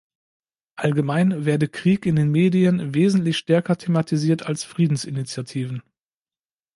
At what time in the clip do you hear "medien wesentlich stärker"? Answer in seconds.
2.31-3.77